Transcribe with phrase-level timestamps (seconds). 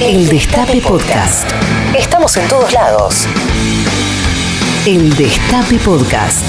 [0.00, 1.50] El Destape Podcast.
[1.98, 3.26] Estamos en todos lados.
[4.86, 6.46] El Destape Podcast.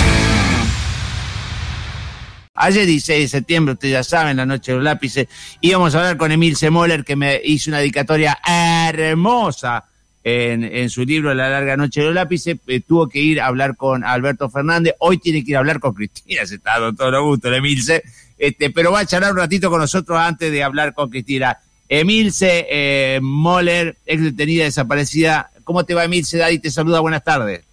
[2.54, 5.27] Ayer 16 de septiembre, ustedes ya saben, la noche de los lápices,
[5.62, 9.86] íbamos a hablar con Emil Semoller, que me hizo una dedicatoria hermosa
[10.23, 12.57] en, en, su libro La larga noche de los lápices.
[12.68, 14.93] Eh, tuvo que ir a hablar con Alberto Fernández.
[15.00, 17.55] Hoy tiene que ir a hablar con Cristina, se está dando todo lo gusto, el
[17.55, 18.04] Emilce.
[18.38, 21.57] Este, pero va a charlar un ratito con nosotros antes de hablar con Cristina.
[21.90, 25.50] Emilce eh, Moller, ex detenida desaparecida.
[25.63, 26.38] ¿Cómo te va, Emilce?
[26.38, 27.63] Daddy te saluda, buenas tardes.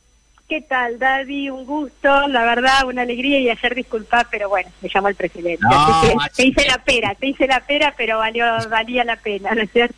[0.48, 1.50] ¿Qué tal, Daddy?
[1.50, 5.58] Un gusto, la verdad, una alegría y hacer disculpar, pero bueno, me llamó el presidente.
[5.60, 9.62] No, te hice la pera, te hice la pera, pero valió, valía la pena, ¿no
[9.62, 9.94] es cierto?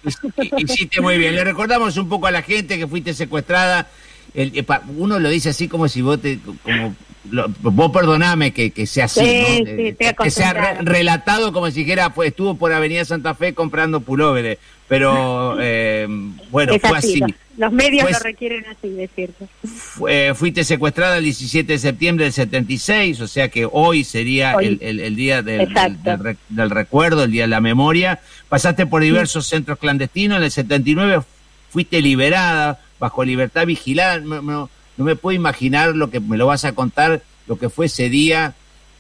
[0.56, 1.34] Hiciste muy bien.
[1.34, 3.89] Le recordamos un poco a la gente que fuiste secuestrada.
[4.33, 4.66] El, eh,
[4.97, 6.97] uno lo dice así como si vos te, como
[7.30, 9.66] lo, vos perdoname que, que sea así, sí, ¿no?
[9.66, 13.54] sí, que, que sea re, relatado como si dijera, pues estuvo por Avenida Santa Fe
[13.54, 14.58] comprando pulóveres,
[14.88, 16.06] pero eh,
[16.50, 17.22] bueno, es fue así.
[17.22, 17.34] así.
[17.58, 19.48] Los medios Fue- lo requieren así, es cierto.
[19.66, 24.66] Fue- fuiste secuestrada el 17 de septiembre del 76, o sea que hoy sería Hoy.
[24.66, 28.20] El, el- el día del, del, del del recuerdo, el día de la memoria.
[28.48, 31.22] Pasaste por diversos centros clandestinos, en el 79
[31.70, 34.19] fuiste liberada bajo libertad vigilada.
[34.20, 37.70] No, no- no me puedo imaginar lo que me lo vas a contar, lo que
[37.70, 38.54] fue ese día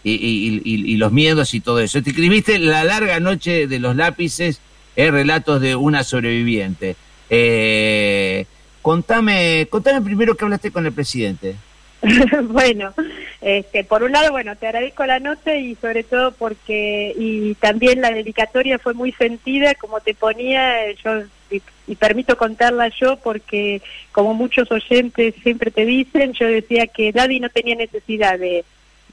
[0.04, 2.02] y, los miedos y todo eso.
[2.02, 4.60] Te escribiste La larga noche de los lápices,
[4.96, 6.96] eh, relatos de una sobreviviente.
[7.28, 8.46] Eh,
[8.80, 11.56] contame, contame primero que hablaste con el presidente.
[12.44, 12.94] bueno,
[13.40, 18.00] este, por un lado, bueno, te agradezco la nota y sobre todo porque, y también
[18.00, 23.82] la dedicatoria fue muy sentida, como te ponía, yo, y, y permito contarla yo porque,
[24.12, 28.64] como muchos oyentes siempre te dicen, yo decía que Daddy no tenía necesidad de,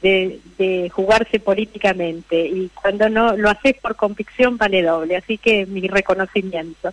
[0.02, 5.66] de, de jugarse políticamente y cuando no lo haces por convicción vale doble, así que
[5.66, 6.92] mi reconocimiento.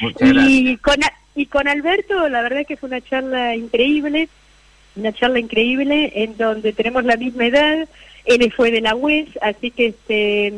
[0.00, 0.48] Muchas gracias.
[0.48, 0.96] Y con,
[1.34, 4.28] y con Alberto, la verdad que fue una charla increíble,
[4.96, 7.88] una charla increíble en donde tenemos la misma edad,
[8.24, 10.52] él fue de la UES, así que este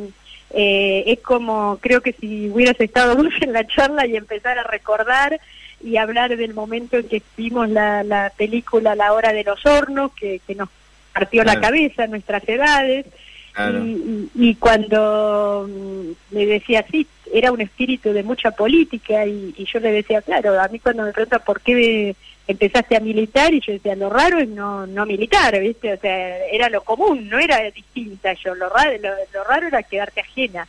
[0.55, 4.65] eh, es como, creo que si hubieras estado vos en la charla y empezar a
[4.65, 5.41] recordar
[5.85, 10.13] y hablar del momento en que vimos la, la película La Hora de los Hornos,
[10.15, 10.69] que, que nos
[11.13, 13.07] partió la cabeza, nuestras edades,
[13.55, 13.85] Claro.
[13.85, 13.91] y,
[14.35, 19.67] y- y cuando mm, me decía, sí, era un espíritu de mucha política y, y
[19.67, 22.15] yo le decía, claro, a mí cuando me preguntan por qué
[22.47, 25.93] empezaste a militar y yo decía, lo raro es no, no militar, ¿viste?
[25.93, 28.93] O sea, era lo común, no era distinta yo, lo raro,
[29.33, 30.67] lo, raro era quedarte ajena.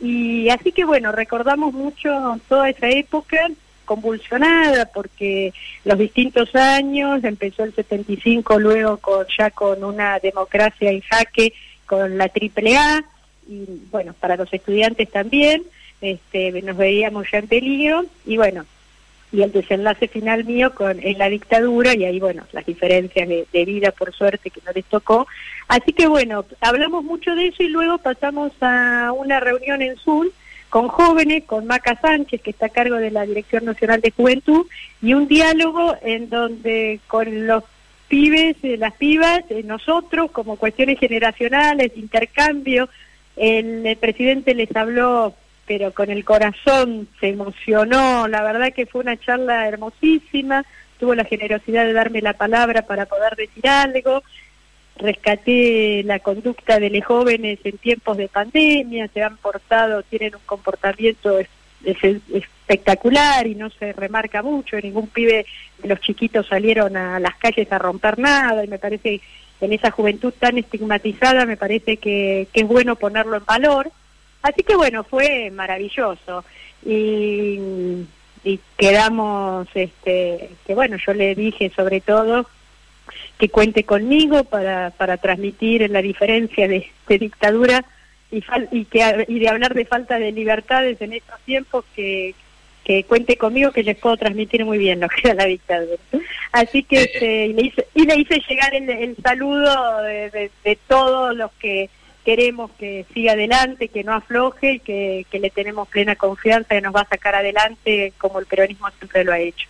[0.00, 3.50] Y así que bueno, recordamos mucho toda esa época
[3.84, 5.52] convulsionada porque
[5.84, 11.52] los distintos años, empezó el 75 luego con ya con una democracia en jaque
[11.86, 13.04] con la triple A
[13.48, 15.64] y bueno, para los estudiantes también,
[16.00, 18.64] este, nos veíamos ya en peligro y bueno,
[19.32, 23.64] y el desenlace final mío con en la dictadura y ahí bueno, las diferencias de,
[23.64, 25.26] vida por suerte que no les tocó.
[25.68, 30.28] Así que bueno, hablamos mucho de eso y luego pasamos a una reunión en Zoom
[30.68, 34.66] con jóvenes, con Maca Sánchez, que está a cargo de la Dirección Nacional de Juventud,
[35.02, 37.64] y un diálogo en donde con los
[38.06, 42.88] pibes, eh, las pibas, eh, nosotros, como cuestiones generacionales, intercambio,
[43.36, 45.34] el presidente les habló,
[45.70, 50.64] pero con el corazón, se emocionó, la verdad que fue una charla hermosísima,
[50.98, 54.24] tuvo la generosidad de darme la palabra para poder decir algo,
[54.96, 60.40] rescaté la conducta de los jóvenes en tiempos de pandemia, se han portado, tienen un
[60.44, 61.46] comportamiento es-
[61.84, 65.46] es- espectacular y no se remarca mucho, ningún pibe
[65.78, 69.20] de los chiquitos salieron a las calles a romper nada y me parece
[69.60, 73.92] en esa juventud tan estigmatizada me parece que es bueno ponerlo en valor.
[74.42, 76.44] Así que bueno, fue maravilloso
[76.84, 77.58] y,
[78.44, 82.46] y quedamos, este, que bueno, yo le dije sobre todo
[83.38, 87.84] que cuente conmigo para, para transmitir la diferencia de, de dictadura
[88.30, 92.34] y, fal- y, que, y de hablar de falta de libertades en estos tiempos que,
[92.84, 95.96] que cuente conmigo que les puedo transmitir muy bien lo que era la dictadura.
[96.52, 100.30] Así que Eh, este, y, le hice, y le hice llegar el, el saludo de,
[100.30, 101.88] de- de todos los que
[102.30, 106.80] queremos que siga adelante, que no afloje y que, que le tenemos plena confianza que
[106.80, 109.66] nos va a sacar adelante como el peronismo siempre lo ha hecho.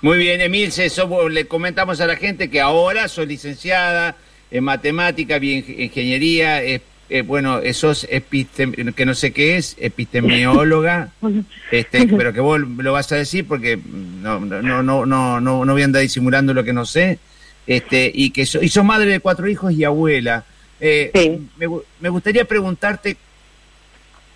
[0.00, 0.88] Muy bien, Emilce,
[1.30, 4.14] le comentamos a la gente que ahora sos licenciada
[4.52, 9.74] en matemática, bien ingeniería, eh, eh, bueno, eh, sos epistem- que no sé qué es,
[9.80, 11.10] epistemióloga,
[11.72, 15.64] este, pero que vos lo vas a decir porque no, no, no, no, no, no,
[15.64, 17.18] no voy a andar disimulando lo que no sé,
[17.66, 20.44] este, y que so- y sos madre de cuatro hijos y abuela.
[20.84, 21.48] Eh, Sí.
[21.58, 23.16] me, gu- me gustaría preguntarte,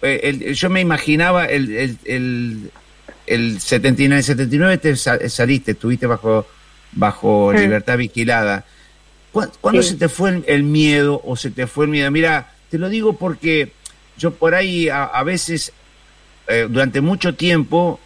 [0.00, 2.70] eh, el- yo me imaginaba el, el, el,
[3.26, 6.46] el 79, 79 te saliste, estuviste bajo,
[6.93, 8.64] bajo libertad vigilada.
[9.60, 12.10] ¿Cuándo se te fue el, miedo o se te fue el miedo?
[12.12, 13.72] Mira, te lo digo porque
[14.16, 15.72] yo por ahí a, veces,
[16.46, 17.98] eh, durante mucho tiempo,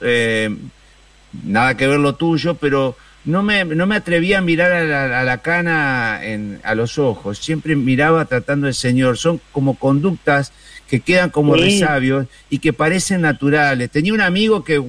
[1.44, 5.38] nada que ver lo tuyo, pero no me, no me atrevía a mirar a la,
[5.38, 9.18] cana en, a los ojos, siempre miraba tratando al Señor.
[9.18, 10.52] Son como conductas
[10.88, 13.90] que quedan como resabios y que parecen naturales.
[13.90, 14.82] Tenía un amigo que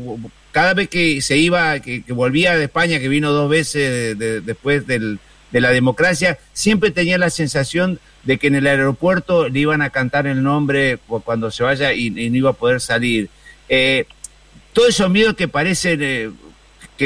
[0.51, 5.19] cada vez que se iba, que, volvía de España, que vino dos veces después del,
[5.51, 9.89] de la democracia, siempre tenía la sensación de que en el aeropuerto le iban a
[9.89, 13.30] cantar el nombre cuando se vaya y, no iba a poder salir.
[13.69, 14.06] Eh,
[14.74, 16.31] todos esos miedos que parecen eh,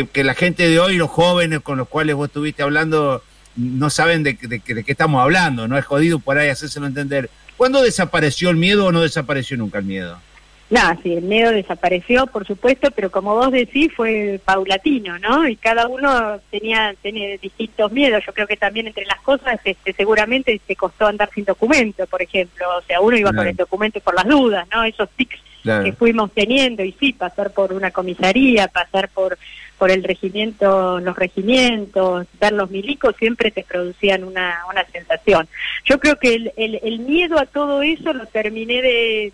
[0.03, 3.23] que, la gente de hoy, los jóvenes con los cuales vos estuviste hablando,
[3.55, 5.77] no saben de, de, qué estamos hablando, ¿no?
[5.77, 7.29] Es jodido por ahí hacérselo entender.
[7.57, 10.19] ¿Cuándo desapareció el miedo o no desapareció nunca el miedo?
[10.67, 15.47] No, sí, el miedo desapareció, por supuesto, pero como vos decís, fue paulatino, ¿no?
[15.47, 18.23] Y cada uno tenía, tenía distintos miedos.
[18.25, 22.23] Yo creo que también entre las cosas, este, seguramente te costó andar sin documento, por
[22.23, 22.65] ejemplo.
[22.79, 24.83] O sea, uno iba con el documento por las dudas, ¿no?
[24.83, 25.39] Esos tics
[25.83, 29.37] que fuimos teniendo, y sí, pasar por una comisaría, pasar por
[29.77, 35.47] por el regimiento, los regimientos, ver los milicos, siempre te producían una, una sensación.
[35.83, 39.33] Yo creo que el, el, miedo a todo eso lo terminé de,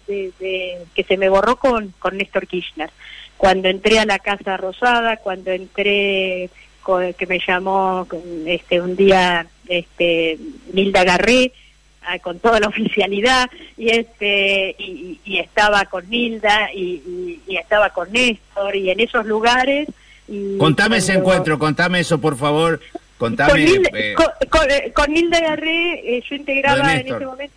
[0.95, 2.89] que se me borró con, con Néstor Kirchner.
[3.37, 6.49] Cuando entré a la Casa Rosada, cuando entré,
[7.17, 8.07] que me llamó
[8.45, 10.39] este un día este
[10.73, 11.51] Milda Garré,
[12.01, 18.11] ah, con toda la oficialidad y este y, estaba con Milda y, y, estaba con
[18.11, 19.87] Néstor y en esos lugares
[20.57, 22.79] contame ese encuentro, contame eso, por favor.
[23.17, 27.53] Contame, con, Nilda, eh, eh, Garré, eh, yo integraba en ese momento.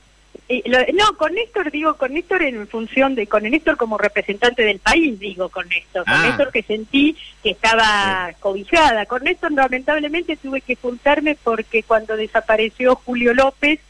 [0.92, 5.18] no, con Néstor digo, con Néstor en función de, con Néstor como representante del país,
[5.18, 6.26] digo con Néstor, con ah.
[6.26, 9.06] Néstor que sentí que estaba cobijada.
[9.06, 13.80] Con Néstor lamentablemente tuve que juntarme porque cuando desapareció Julio López,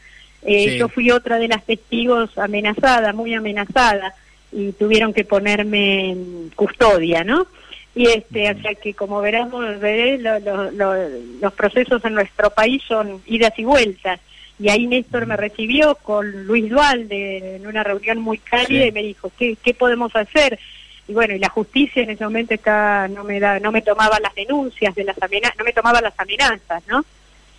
[0.47, 4.13] yo fui otra de las testigos amenazada, muy amenazada,
[4.53, 7.47] y tuvieron que ponerme en custodia, ¿no?
[7.95, 13.53] Y este, o sea que como veremos, veré, los procesos en nuestro país son idas
[13.57, 14.19] y vueltas.
[14.59, 19.03] Y ahí Néstor me recibió con Luis Dualde en una reunión muy cálida y me
[19.03, 20.59] dijo, ¿qué, ¿qué podemos hacer?
[21.07, 24.19] y bueno y la justicia en ese momento está no me da no me tomaba
[24.19, 27.05] las denuncias de las amenazas no me tomaba las amenazas no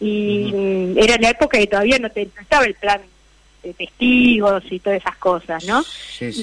[0.00, 3.00] y era la época que todavía no, te, no estaba el plan
[3.74, 5.82] testigos y todas esas cosas, ¿no?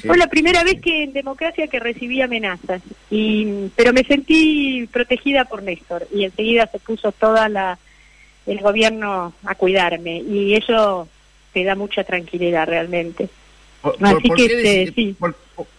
[0.06, 5.46] Fue la primera vez que en democracia que recibí amenazas, y, pero me sentí protegida
[5.46, 7.78] por Néstor y enseguida se puso toda la
[8.46, 11.08] el gobierno a cuidarme y eso
[11.54, 13.30] te da mucha tranquilidad realmente.
[13.82, 15.16] ¿Por, Así que, qué, este,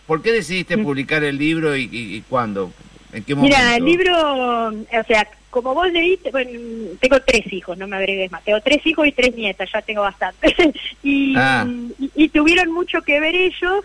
[0.06, 0.82] por, qué decidiste mm.
[0.82, 2.73] publicar el libro y, y, cuándo?
[3.12, 3.56] ¿En qué momento?
[3.56, 6.51] Mira, el libro, o sea, como vos leíste, bueno,
[6.99, 10.03] tengo tres hijos, no me agregues más, tengo tres hijos y tres nietas, ya tengo
[10.03, 10.53] bastante.
[11.37, 11.67] Ah.
[11.99, 13.85] y, y, tuvieron mucho que ver ellos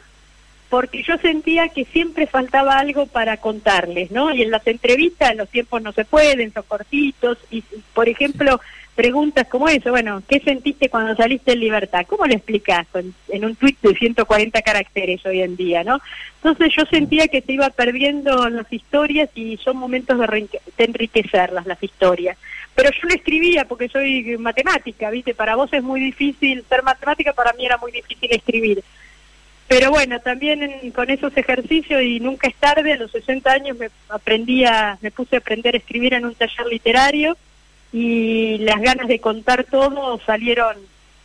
[0.69, 4.33] porque yo sentía que siempre faltaba algo para contarles, ¿no?
[4.33, 7.63] Y en las entrevistas los tiempos no se pueden, son cortitos, y
[7.93, 8.59] por ejemplo
[8.99, 12.05] preguntas como eso, bueno, ¿qué sentiste cuando saliste en libertad?
[12.05, 12.85] ¿Cómo lo explicás
[13.29, 16.01] en, un tuit de 140 caracteres hoy en día, no?
[16.43, 20.49] Entonces yo sentía que se iba perdiendo las historias y son momentos de,
[20.79, 22.37] enriquecerlas, las historias.
[22.75, 25.33] Pero yo lo escribía porque soy matemática, ¿viste?
[25.33, 28.83] Para vos es muy difícil ser matemática, para mí era muy difícil escribir.
[29.69, 33.89] Pero bueno, también con esos ejercicios y nunca es tarde, a los 60 años me
[34.09, 34.65] aprendí
[34.99, 37.37] me puse a aprender a escribir en un taller literario
[37.93, 40.75] y las ganas de contar todo salieron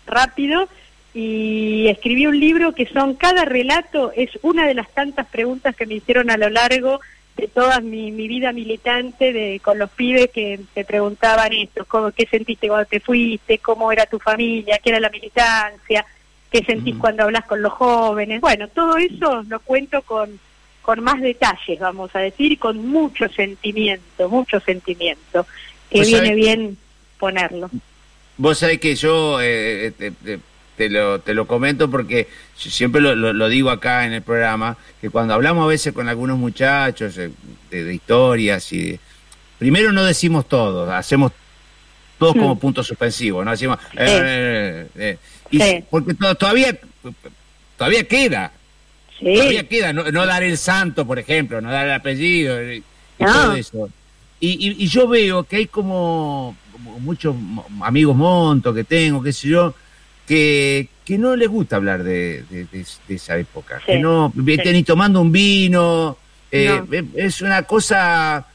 [0.07, 0.69] rápido
[1.15, 5.87] y escribí un libro que son cada relato es una de las tantas preguntas que
[5.87, 7.01] me hicieron a lo largo
[7.39, 12.27] de toda mi, vida militante de con los pibes que te preguntaban esto, cómo, qué
[12.27, 16.05] sentiste cuando te fuiste, cómo era tu familia, qué era la militancia,
[16.55, 18.41] qué sentís cuando hablas con los jóvenes.
[18.41, 20.39] Bueno, todo eso lo cuento con
[20.83, 25.47] con más detalles, vamos a decir, y con mucho sentimiento, mucho sentimiento
[25.91, 26.77] que viene bien
[27.19, 27.71] ponerlo.
[28.37, 30.39] Vos sabés que yo eh, eh,
[30.77, 35.33] te, lo, te lo comento porque siempre lo, digo acá en el programa, que cuando
[35.33, 37.31] hablamos a veces con algunos muchachos eh,
[37.71, 39.01] de, historias y
[39.59, 41.33] primero no decimos todo, hacemos
[42.19, 42.59] todos como mm.
[42.59, 43.53] puntos suspensivos, ¿no?
[43.53, 43.79] Decimos,
[45.91, 46.79] porque todavía,
[47.77, 48.53] todavía queda,
[49.19, 52.83] todavía queda, no, dar el santo, por ejemplo, no dar el apellido y
[53.19, 53.91] todo eso.
[54.41, 56.57] Y, yo veo que hay como,
[57.01, 57.35] muchos
[57.83, 59.75] amigos montos que tengo, qué sé yo,
[60.27, 62.45] que, que no les gusta hablar de,
[63.09, 63.81] esa época.
[63.85, 66.19] que no, ni tomando un vino,
[66.57, 68.47] Eh, es una cosa,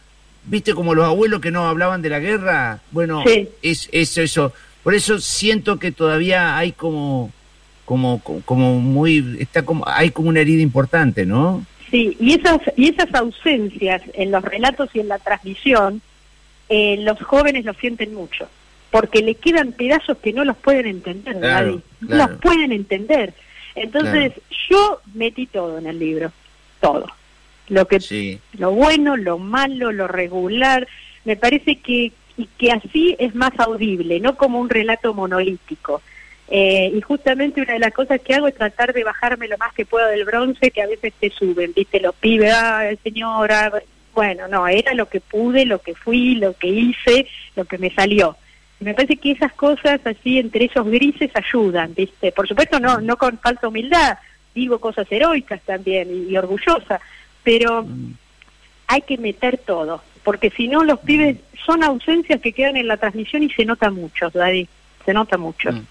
[0.45, 2.79] viste, como los abuelos que no hablaban de la guerra.
[2.91, 3.23] Bueno,
[3.61, 4.53] es eso, eso.
[4.83, 7.31] Por eso siento que todavía hay como,
[7.85, 11.65] como, como muy, está como, hay como una herida importante, ¿no?
[11.91, 16.01] Sí, y esas, y esas ausencias en los relatos y en la transmisión,
[16.69, 18.47] eh, los jóvenes lo sienten mucho,
[18.91, 23.33] porque le quedan pedazos que no los pueden entender, no los pueden entender.
[23.75, 24.33] Entonces,
[24.69, 26.31] yo metí todo en el libro,
[26.79, 27.07] todo.
[27.69, 27.99] Lo que
[28.53, 30.87] lo bueno, lo malo, lo regular,
[31.25, 36.01] me parece que y que así es más audible, no como un relato monolítico.
[36.47, 39.73] Eh, y justamente una de las cosas que hago es tratar de bajarme lo más
[39.73, 44.47] que puedo del bronce, que a veces te suben, viste, los pibes, ah, señora, bueno,
[44.47, 47.27] no, era lo que pude, lo que fui, lo que hice,
[47.57, 48.37] lo que me salió.
[48.79, 52.31] Me parece que esas cosas así entre esos grises ayudan, viste.
[52.31, 54.17] Por supuesto no, no con falsa humildad,
[54.55, 57.01] digo cosas heroicas también y, orgullosa,
[57.43, 58.13] pero mm.
[58.87, 62.97] hay que meter todo, porque si no los pibes son ausencias que quedan en la
[62.97, 64.67] transmisión y se nota mucho, Daddy,
[65.05, 65.71] se nota mucho.
[65.71, 65.85] Mm.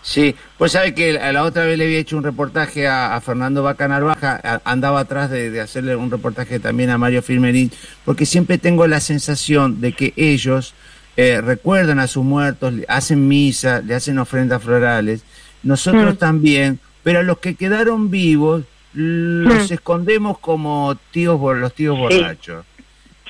[0.00, 4.04] Sí, pues sabe que la otra vez le había hecho un reportaje a, Fernando Bacanar
[4.04, 7.70] Baja, andaba atrás de, hacerle un reportaje también a Mario Firmerín,
[8.04, 10.74] porque siempre tengo la sensación de que ellos
[11.16, 15.24] eh, recuerdan a sus muertos, hacen misa, le hacen ofrendas florales,
[15.62, 16.18] nosotros mm.
[16.18, 18.62] también, pero a los que quedaron vivos
[18.94, 19.74] los mm.
[19.74, 22.64] escondemos como tíos los tíos borrachos.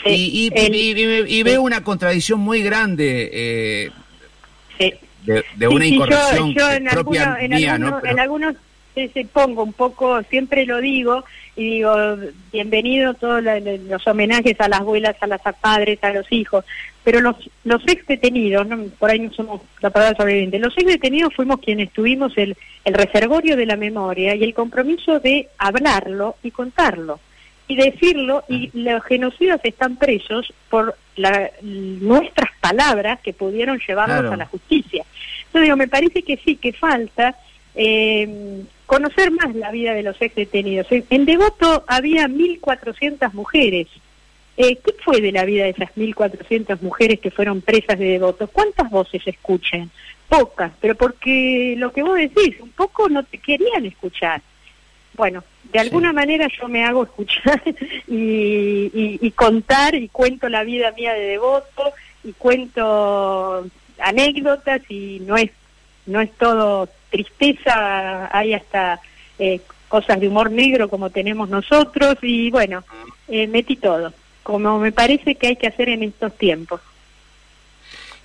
[0.05, 3.31] Y, y, veo una contradicción muy grande.
[3.33, 3.90] Eh,
[5.57, 6.55] de, una incorrección
[6.90, 8.00] propia en ¿no?
[8.05, 8.55] En algunos
[8.95, 11.25] se, pongo un poco, siempre lo digo,
[11.55, 11.95] y digo,
[12.52, 16.64] bienvenido todos los homenajes a las abuelas, a las padres, a los hijos,
[17.05, 18.67] pero los, los ex detenidos,
[18.99, 22.95] por ahí no somos la palabra sobreviviente, los ex detenidos fuimos quienes tuvimos el, el
[22.95, 27.21] reservorio de la memoria y el compromiso de hablarlo y contarlo
[27.69, 34.37] y decirlo, y los genocidas están presos por la, nuestras palabras que pudieron llevarnos a
[34.37, 35.05] la justicia.
[35.47, 37.37] Entonces digo, me parece que sí, que falta
[37.75, 40.87] eh, conocer más la vida de los ex detenidos.
[40.91, 43.87] En, Devoto había 1.400 mujeres.
[44.57, 48.49] Eh, ¿Qué fue de la vida de esas 1.400 mujeres que fueron presas de Devoto?
[48.49, 49.91] ¿Cuántas voces escuchan?
[50.29, 54.41] Pocas, pero porque lo que vos decís, un poco no te querían escuchar.
[55.19, 57.61] Bueno, de alguna manera yo me hago escuchar
[58.07, 61.93] y, contar y cuento la vida mía de devoto
[62.25, 63.67] y cuento
[63.99, 65.51] anécdotas y no es
[66.07, 69.01] no es todo tristeza hay hasta
[69.39, 72.85] eh, cosas de humor negro como tenemos nosotros y bueno
[73.29, 76.81] eh, metí todo como me parece que hay que hacer en estos tiempos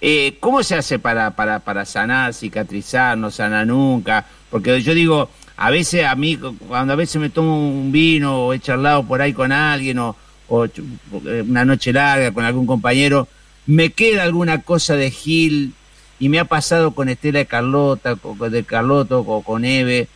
[0.06, 4.26] eh, ¿Cómo se hace para, para, para sanar, cicatrizar, no sana nunca?
[4.50, 8.54] Porque yo digo, a veces a mí, cuando a veces me tomo un vino o
[8.54, 10.18] he charlado por ahí con alguien o,
[10.50, 13.30] una noche larga con algún compañero,
[13.66, 15.74] me queda alguna cosa de Gil
[16.20, 18.18] y me ha pasado con Estela de Carlota,
[18.50, 20.10] de Carlota o con Eve,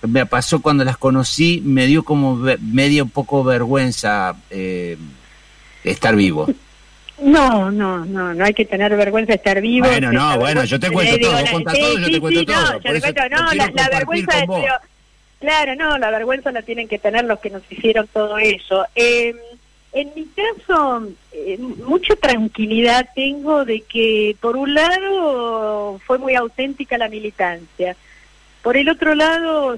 [0.00, 4.96] me pasó cuando las conocí, me dio como medio poco vergüenza eh,
[5.84, 6.46] estar vivo.
[7.18, 9.86] No, no, no, no hay que tener vergüenza de estar vivo.
[9.86, 12.80] Bueno, no, bueno, yo te cuento todo, vos contás todo, yo te cuento todo.
[13.30, 14.46] No, la, vergüenza de,
[15.38, 18.84] claro, no, la vergüenza la tienen que tener los que nos hicieron todo eso.
[18.96, 19.34] Eh,
[19.92, 26.98] en mi caso, eh, mucha tranquilidad tengo de que, por un lado, fue muy auténtica
[26.98, 27.94] la militancia.
[28.60, 29.76] Por el otro lado,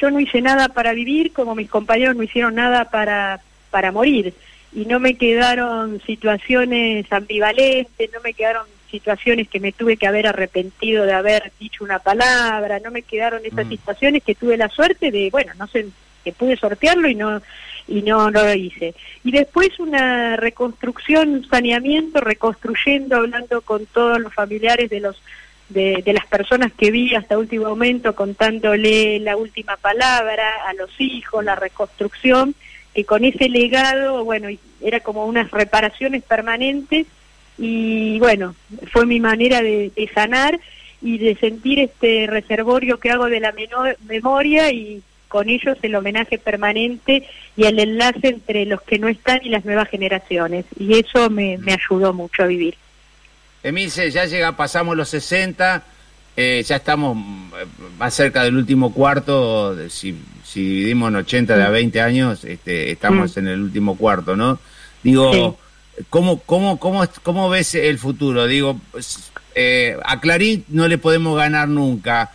[0.00, 3.40] yo no hice nada para vivir, como mis compañeros no hicieron nada para,
[3.72, 4.32] para morir
[4.72, 10.26] y no me quedaron situaciones ambivalentes, no me quedaron situaciones que me tuve que haber
[10.26, 13.70] arrepentido de haber dicho una palabra, no me quedaron esas mm.
[13.70, 15.86] situaciones que tuve la suerte de, bueno, no sé,
[16.24, 17.40] que pude sortearlo y no
[17.88, 18.94] y no, no lo hice.
[19.24, 25.20] Y después una reconstrucción, un saneamiento, reconstruyendo, hablando con todos los familiares de los
[25.70, 30.90] de, de las personas que vi hasta último momento, contándole la última palabra a los
[31.00, 32.54] hijos, la reconstrucción
[32.94, 34.48] que con ese legado, bueno,
[34.80, 37.06] era como unas reparaciones permanentes
[37.58, 38.54] y bueno,
[38.90, 40.58] fue mi manera de, sanar
[41.02, 43.54] y de sentir este reservorio que hago de la
[44.06, 49.40] memoria y con ellos el homenaje permanente y el enlace entre los que no están
[49.44, 50.64] y las nuevas generaciones.
[50.78, 52.74] Y eso me, me ayudó mucho a vivir.
[53.62, 55.84] Emilce, ya llega, pasamos los 60,
[56.36, 57.66] eh, ya estamos eh,
[57.98, 62.92] más cerca del último cuarto, si, si dividimos en 80 de a 20 años, este,
[62.92, 63.38] estamos mm.
[63.40, 64.58] en el último cuarto, ¿no?
[65.02, 65.58] Digo,
[66.08, 68.46] ¿cómo, cómo, cómo, ¿cómo ves el futuro?
[68.46, 68.80] Digo,
[69.54, 72.30] eh, a Clarín no le podemos ganar nunca,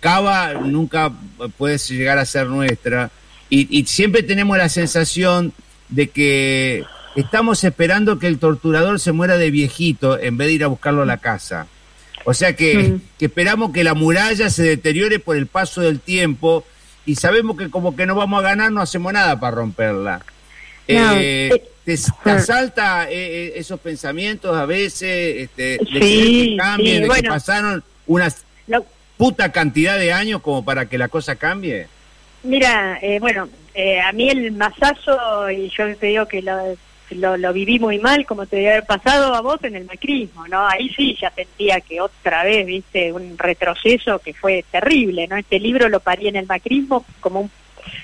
[0.00, 1.12] Cava nunca
[1.58, 3.10] puede llegar a ser nuestra.
[3.50, 5.52] y, siempre tenemos la sensación
[5.88, 6.84] de que
[7.16, 11.02] estamos esperando que el torturador se muera de viejito en vez de ir a buscarlo
[11.02, 11.66] a la casa.
[12.28, 13.00] O sea que, mm.
[13.18, 16.64] que esperamos que la muralla se deteriore por el paso del tiempo
[17.06, 20.22] y sabemos que como que no vamos a ganar, no hacemos nada para romperla.
[20.88, 27.08] Eh, eh, ¿Te, te asalta eh, esos pensamientos a veces este, de que cambie, de
[27.08, 28.28] que pasaron una
[29.16, 31.86] puta cantidad de años como para que la cosa cambie?
[32.42, 33.48] Mira, bueno,
[34.04, 36.42] a mí el masazo, y yo te digo que
[37.10, 40.46] lo, lo, viví muy mal, como te debe haber pasado a vos en el macrismo,
[40.48, 40.66] ¿no?
[40.66, 45.36] Ahí sí ya sentía que otra vez, viste, un retroceso que fue terrible, ¿no?
[45.36, 47.50] Este libro lo parí en el macrismo como un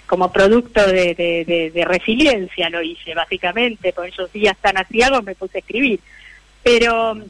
[0.06, 1.14] como producto de,
[1.74, 6.00] de, resiliencia lo hice, básicamente, por esos días tan asiagos me puse a escribir.
[6.62, 7.22] Pero mm,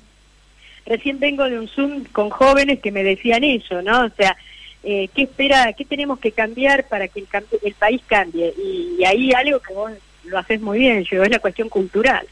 [0.86, 4.04] recién vengo de un Zoom con jóvenes que me decían eso, ¿no?
[4.04, 4.36] O sea,
[4.84, 7.28] eh, ¿qué espera, qué tenemos que cambiar para que el,
[7.62, 8.52] el país cambie?
[8.58, 9.92] Y, y ahí algo que vos
[10.24, 12.26] lo haces muy bien, yo, es la cuestión cultural.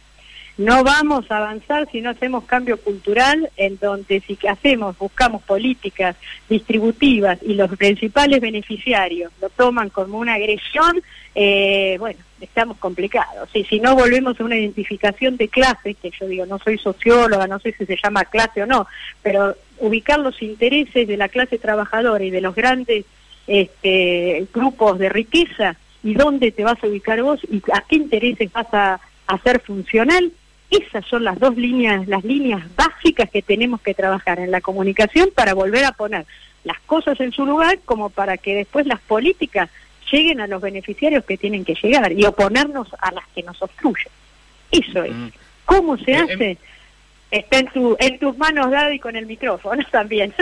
[0.60, 6.16] No vamos a avanzar si no hacemos cambio cultural, en donde si hacemos, buscamos políticas
[6.50, 11.02] distributivas y los principales beneficiarios lo toman como una agresión,
[11.34, 13.48] eh, bueno, estamos complicados.
[13.54, 17.46] Y si no volvemos a una identificación de clase, que yo digo, no soy socióloga,
[17.46, 18.86] no sé si se llama clase o no,
[19.22, 23.06] pero ubicar los intereses de la clase trabajadora y de los grandes
[23.46, 28.52] este, grupos de riqueza y dónde te vas a ubicar vos y a qué intereses
[28.52, 30.32] vas a hacer funcional,
[30.70, 35.30] esas son las dos líneas, las líneas básicas que tenemos que trabajar en la comunicación
[35.34, 36.26] para volver a poner
[36.64, 39.68] las cosas en su lugar como para que después las políticas
[40.10, 44.08] lleguen a los beneficiarios que tienen que llegar y oponernos a las que nos obstruyen.
[44.70, 45.12] Eso es.
[45.12, 45.28] Mm.
[45.64, 46.58] ¿Cómo se eh, em hace?
[47.30, 50.34] Está en, tu, en tus manos, Daddy, con el micrófono también.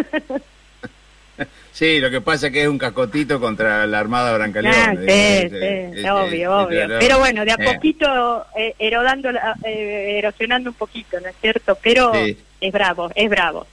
[1.72, 4.74] Sí, lo que pasa es que es un cascotito contra la Armada Brancaleón.
[4.76, 6.88] Ah, sí, sí, obvio, obvio.
[6.98, 7.72] Pero bueno, de a eh.
[7.72, 9.30] poquito eh, erodando,
[9.64, 11.78] eh, erosionando un poquito, ¿no es cierto?
[11.80, 13.64] Pero es bravo, es bravo.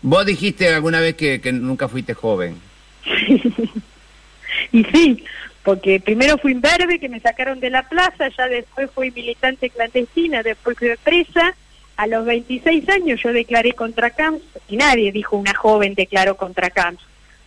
[0.00, 2.58] Vos dijiste alguna vez que, nunca fuiste joven.
[4.72, 5.24] y sí,
[5.62, 10.42] porque primero fui imberbe, que me sacaron de la plaza, ya después fui militante clandestina,
[10.42, 11.54] después fui presa,
[11.96, 16.70] a los 26 años yo declaré contra Camps y nadie dijo una joven declaró contra
[16.70, 17.02] Camps.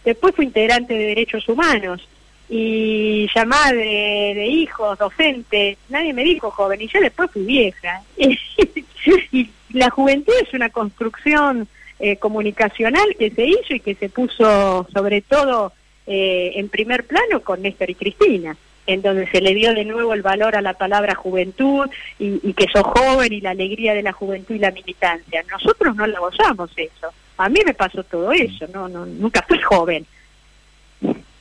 [0.06, 2.08] Después fui integrante de Derechos Humanos
[2.50, 8.02] y ya madre de hijos, docente, nadie me dijo joven y yo después fui vieja.
[8.18, 11.68] y la juventud es una construcción
[12.00, 15.74] eh, comunicacional que se hizo y que se puso sobre todo
[16.06, 18.56] eh, en primer plano con Néstor y Cristina
[18.88, 22.68] en donde se le dio de nuevo el valor a la palabra juventud y, que
[22.72, 25.44] sos joven y la alegría de la juventud y la militancia.
[25.52, 27.14] Nosotros no la gozamos eso.
[27.38, 30.06] A mí me pasó todo eso, no, no nunca fui joven.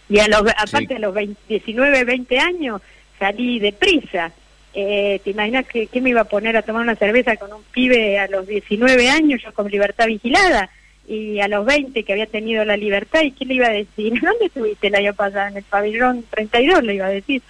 [0.08, 1.14] Y a los, aparte de los
[1.48, 2.82] 19, 20 años
[3.18, 4.32] salí deprisa.
[4.74, 7.62] Eh, ¿Te imaginas que, que, me iba a poner a tomar una cerveza con un
[7.62, 10.68] pibe a los 19 años, yo con libertad vigilada?
[11.06, 14.20] Y a los 20 que había tenido la libertad, ¿y qué le iba a decir?
[14.20, 15.48] ¿Dónde estuviste el año pasado?
[15.48, 17.42] En el pabellón 32 le iba a decir.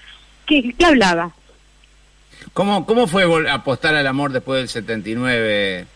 [0.47, 1.33] ¿Qué, qué hablaba?
[2.53, 5.87] ¿Cómo, ¿Cómo fue apostar al amor después del 79?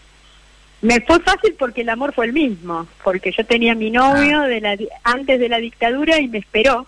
[0.82, 4.40] Me fue fácil porque el amor fue el mismo, porque yo tenía a mi novio
[4.40, 4.48] ah.
[4.48, 6.86] de la, antes de la dictadura y me esperó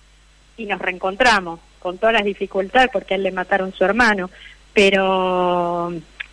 [0.56, 4.30] y nos reencontramos con todas las dificultades porque a él le mataron su hermano,
[4.72, 5.92] pero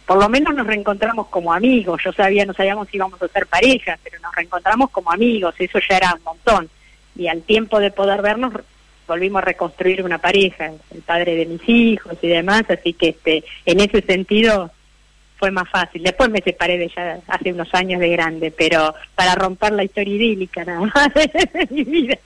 [0.09, 2.01] por lo menos nos reencontramos como amigos.
[2.03, 5.77] Yo sabía, no sabíamos si íbamos a ser pareja, pero nos reencontramos como amigos, eso
[5.87, 6.67] ya era un montón.
[7.15, 8.51] Y al tiempo de poder vernos,
[9.07, 13.43] volvimos a reconstruir una pareja, el padre de mis hijos y demás, así que este,
[13.67, 14.71] en ese sentido
[15.39, 16.03] fue más fácil.
[16.03, 20.13] Después me separé de ella hace unos años de grande, pero para romper la historia
[20.13, 22.17] idílica nada más de mi vida.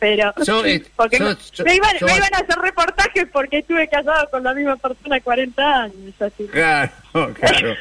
[0.00, 0.34] Pero
[0.64, 1.94] eh, porque me, iban,
[2.34, 6.14] a hacer reportajes porque estuve casado con la misma persona 40 años.
[6.50, 6.92] Claro,
[7.34, 7.76] claro.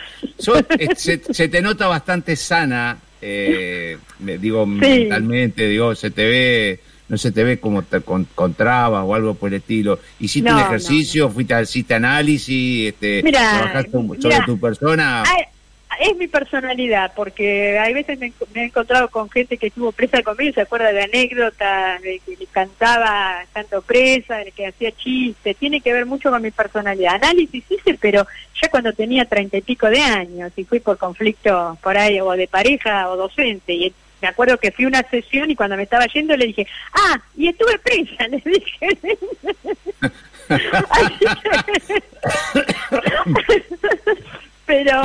[0.78, 6.80] Eh, se, te nota bastante sana, eh, digo, mentalmente, digo, se te ve
[7.10, 10.00] no se te ve como te, con, trabas o algo por el estilo.
[10.20, 11.30] ¿Hiciste un ejercicio?
[11.30, 12.90] ¿Fuiste, hiciste análisis?
[12.90, 15.24] Este, ¿Trabajaste sobre tu persona?
[16.00, 20.54] es mi personalidad, porque hay veces me, he encontrado con gente que estuvo presa conmigo,
[20.54, 25.92] se acuerda de anécdotas, de que cantaba tanto presa, de que hacía chistes, tiene que
[25.92, 27.16] ver mucho con mi personalidad.
[27.16, 28.26] Análisis hice, pero
[28.62, 32.32] ya cuando tenía treinta y pico de años, y fui por conflicto por ahí, o
[32.32, 35.84] de pareja o docente, y me acuerdo que fui a una sesión y cuando me
[35.84, 38.98] estaba yendo le dije, ah, y estuve presa, le dije.
[44.66, 45.02] Pero...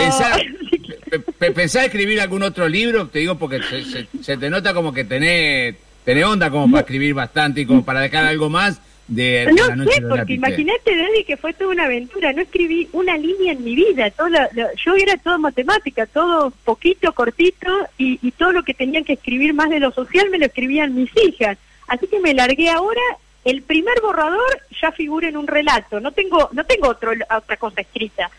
[1.38, 3.08] ¿Pensás, escribir algún otro libro?
[3.08, 7.62] Te digo porque se, te nota como que tenés, tenés onda como para escribir bastante
[7.62, 11.70] y como para dejar algo más de no sé, porque imagínate, Daddy, que fue toda
[11.70, 12.32] una aventura.
[12.32, 14.10] No escribí una línea en mi vida.
[14.10, 19.14] Toda yo era todo matemática, todo poquito, cortito, y, y todo lo que tenían que
[19.14, 21.58] escribir más de lo social me lo escribían mis hijas.
[21.88, 23.02] Así que me largué ahora.
[23.44, 26.00] El primer borrador ya figura en un relato.
[26.00, 28.30] No tengo no tengo otro, otra cosa escrita.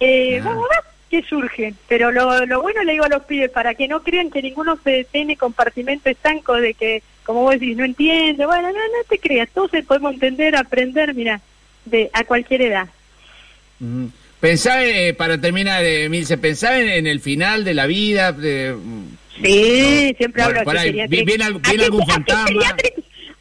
[0.00, 0.44] Eh, ah.
[0.46, 1.74] Vamos a ver qué surge.
[1.86, 4.78] Pero lo, lo bueno le digo a los pibes, para que no crean que ninguno
[4.82, 9.18] se detiene compartimento estanco de que como vos decís, no entiendo, bueno, no, no te
[9.18, 11.40] creas, todos podemos entender, aprender, mira,
[11.84, 12.88] de a cualquier edad.
[14.40, 18.32] Pensá, eh, para terminar, eh, Milce, pensá en, el final de la vida.
[18.32, 18.74] De,
[19.42, 22.76] sí, siempre hablo de ¿Viene, algún fantasma?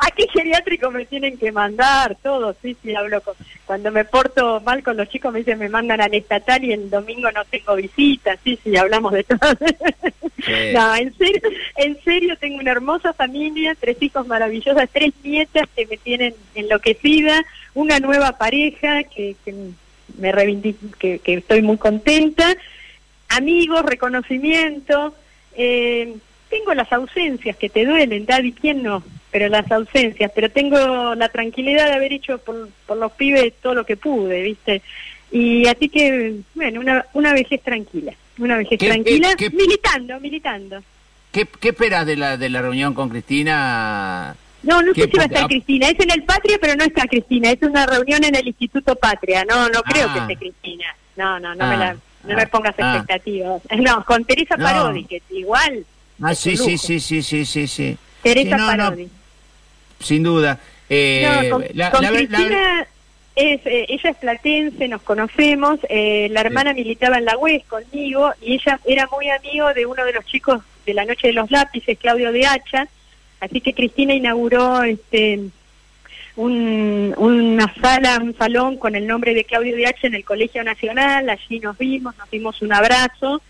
[0.06, 2.18] ¿A qué geriátrico me tienen que mandar?
[2.22, 3.36] Todo, sí, sí, hablo con...
[3.66, 6.90] Cuando me porto mal con los chicos me dicen me mandan al estatal y el
[6.90, 9.40] domingo no tengo visitas, sí, sí, hablamos de todo.
[10.74, 11.42] no, en serio,
[11.78, 17.42] en serio tengo una hermosa familia, tres hijos maravillosas, tres nietas que me tienen enloquecida,
[17.74, 19.56] una nueva pareja que, que
[20.18, 22.54] me reivindico, que, que estoy muy contenta,
[23.30, 25.16] amigos, reconocimiento,
[25.56, 26.18] eh,
[26.50, 29.02] tengo las ausencias que te duelen, Daddy, ¿quién no?
[29.34, 33.74] Pero las ausencias, pero tengo la tranquilidad de haber hecho por, por los pibes todo
[33.74, 34.82] lo que pude, ¿viste?
[35.32, 40.84] Y así que, bueno, una, una vejez tranquila, una vejez tranquila, militando, militando.
[41.32, 44.36] ¿Qué, ¿Qué esperas de la, de la reunión con Cristina?
[44.64, 45.90] No, no sé si va a estar Cristina.
[45.90, 47.52] Es en el Patria, pero no está Cristina.
[47.52, 49.44] Es una reunión en el Instituto Patria.
[49.44, 50.22] No, no creo que ah.
[50.22, 50.96] esté Cristina.
[51.18, 51.94] No, no, no me la,
[52.24, 52.50] no me ah.
[52.50, 52.98] pongas ah.
[52.98, 53.62] expectativas.
[53.78, 55.24] No, con Teresa Parodi, que es
[56.22, 57.98] Ah, sí, sí, sí, sí, sí, sí, sí.
[58.22, 59.10] Teresa Parodi.
[60.04, 60.60] Sin duda.
[60.90, 62.88] Eh, con, Cristina,
[63.36, 68.32] es, eh, ella es platense, nos conocemos, eh, la hermana militaba en la UES conmigo
[68.42, 71.50] y ella era muy amigo de uno de los chicos de la Noche de los
[71.50, 72.88] Lápices, Claudio de Hacha,
[73.40, 75.40] así que Cristina inauguró este
[76.36, 80.64] un, una sala, un salón con el nombre de Claudio de Hacha en el Colegio
[80.64, 83.42] Nacional, allí nos vimos, nos dimos un abrazo.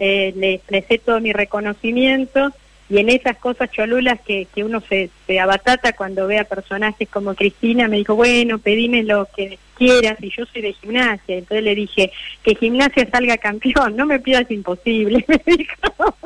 [0.00, 2.52] Eh, le expresé todo mi reconocimiento
[2.90, 7.34] y en esas cosas cholulas que, que uno se, abatata cuando ve a personajes como
[7.34, 11.36] Cristina, me dijo, bueno, pedime lo que quieras y yo soy de gimnasia.
[11.36, 12.10] Entonces le dije,
[12.42, 16.16] que gimnasia salga campeón, no me pidas imposible, me dijo.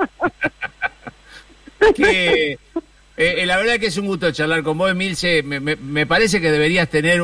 [1.97, 2.59] que,
[3.17, 5.43] eh, la verdad que es un gusto charlar con vos, Emilce.
[5.43, 7.23] Me, me, me parece que deberías tener,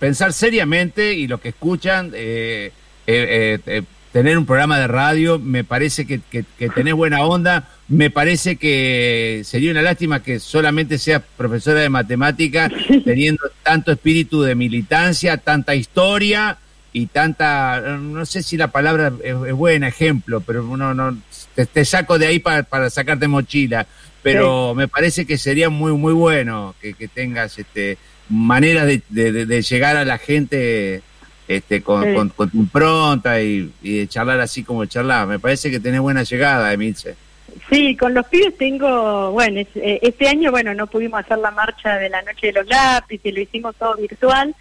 [0.00, 2.72] pensar seriamente y los que escuchan, eh,
[3.06, 8.10] eh, eh tener un programa de radio, me parece que, que, tenés buena onda, me
[8.10, 12.70] parece que sería una lástima que solamente seas profesora de matemática,
[13.04, 16.58] teniendo tanto espíritu de militancia, tanta historia
[16.92, 21.16] y tanta, no sé si la palabra es, buena, ejemplo, pero uno no,
[21.54, 23.86] te, saco de ahí para, para sacarte mochila,
[24.22, 27.96] pero me parece que sería muy, muy bueno que, que tengas este
[28.28, 29.02] maneras de,
[29.44, 31.02] de llegar a la gente
[31.50, 35.26] este, con, con, tu impronta y, de charlar así como charlar.
[35.26, 37.16] Me parece que tenés buena llegada, Emilce.
[37.68, 41.96] Sí, con los pibes tengo, bueno, eh, este año, bueno, no pudimos hacer la marcha
[41.96, 44.54] de la Noche de los Lápices, lo hicimos todo virtual,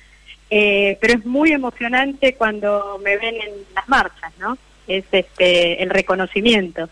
[0.50, 4.58] eh, pero es muy emocionante cuando me ven en las marchas, ¿no?
[4.88, 6.90] Es este el reconocimiento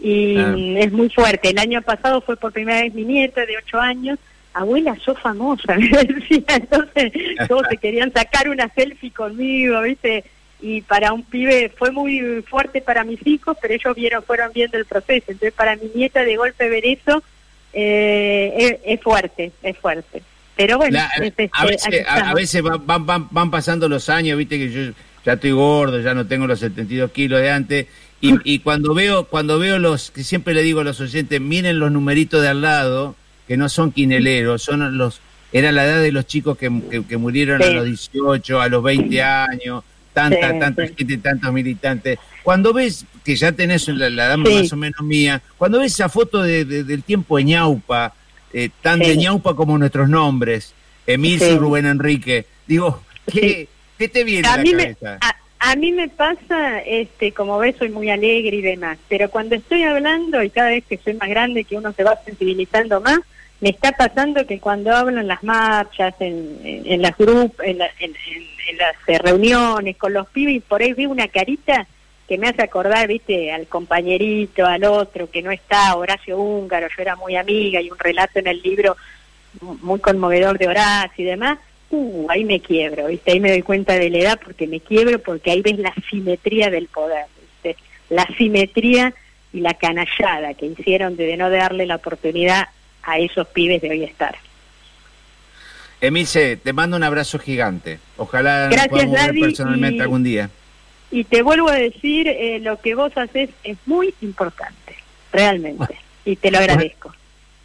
[0.00, 0.38] y
[0.78, 1.50] es muy fuerte.
[1.50, 4.18] El año pasado fue por primera vez mi nieta de ocho años
[4.54, 6.44] abuela, sos famosa, me decía.
[6.48, 7.12] Entonces
[7.48, 10.24] todos se querían sacar una selfie conmigo, ¿viste?
[10.60, 14.78] Y para un pibe fue muy fuerte para mis hijos, pero ellos vieron, fueron viendo
[14.78, 15.26] el proceso.
[15.28, 17.22] Entonces para mi nieta de golpe ver eso
[17.74, 20.22] eh, es, fuerte, es fuerte.
[20.56, 24.70] Pero bueno, este, a veces, a, veces van, van, van, pasando los años, viste que
[24.70, 24.92] yo
[25.24, 27.86] ya estoy gordo, ya no tengo los 72 kilos de antes,
[28.20, 31.80] y, y cuando veo cuando veo los, que siempre le digo a los oyentes, miren
[31.80, 35.20] los numeritos de al lado, que no son quineleros, son los
[35.54, 36.68] era la edad de los chicos que,
[37.08, 42.18] que, murieron a los 18, a los 20 años, tanta, tanta gente, tantos militantes.
[42.42, 46.42] Cuando ves, que ya tenés la, edad más o menos mía, cuando ves esa foto
[46.42, 48.14] de, del tiempo de ñaupa,
[48.52, 50.74] eh, tan de ñaupa como nuestros nombres,
[51.06, 55.18] Emil y Rubén Enrique, digo, ¿qué, ¿qué te viene a, la cabeza?
[55.20, 55.36] a,
[55.76, 60.42] mí me pasa, este, como ves, soy muy alegre y demás, pero cuando estoy hablando
[60.42, 63.20] y cada vez que soy más grande, que uno se va sensibilizando más,
[63.60, 67.90] me está pasando que cuando hablo en las marchas, en, en, las grupos, en, las
[69.06, 71.86] eh, reuniones con los pibes, por ahí veo una carita
[72.28, 77.02] que me hace acordar, viste, al compañerito, al otro que no está, Horacio Húngaro, yo
[77.02, 78.96] era muy amiga y un relato en el libro
[79.60, 81.58] muy conmovedor de Horacio y demás,
[81.94, 85.18] uh, ahí me quiebro, viste, ahí me doy cuenta de la edad porque me quiebro
[85.18, 89.14] porque ahí ves la simetría del poder, viste, la simetría
[89.52, 92.68] y la canallada que hicieron de no darle la oportunidad
[93.02, 94.36] a esos pibes de hoy estar.
[96.00, 97.98] Emilce, te mando un abrazo gigante.
[98.16, 100.50] Ojalá Gracias, nos podamos ver personalmente y- algún día.
[101.10, 104.96] Y te vuelvo a decir, eh, lo que vos haces es muy importante,
[105.32, 105.96] realmente.
[106.24, 107.14] Y te lo agradezco.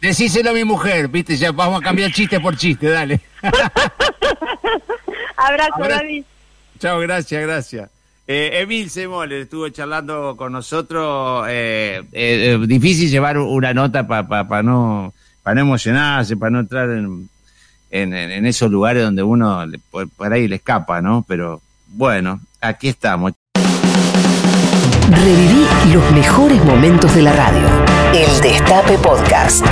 [0.00, 3.20] Decíselo a mi mujer, viste, ya vamos a cambiar chiste por chiste, dale.
[5.36, 6.00] Abrazo, Abrazo.
[6.02, 6.24] David.
[6.78, 7.90] Chao, gracias, gracias.
[8.26, 11.46] Eh, Emil Semole estuvo charlando con nosotros.
[11.50, 16.88] eh, eh, eh, difícil llevar una nota para no, pa no emocionarse, para no entrar
[16.90, 17.28] en,
[17.90, 21.24] en, en- en esos lugares donde uno le- por, por ahí le escapa, ¿no?
[21.26, 23.32] Pero bueno, aquí estamos.
[25.10, 27.89] Reviví los mejores momentos de la radio.
[28.20, 29.64] El Destape Podcast.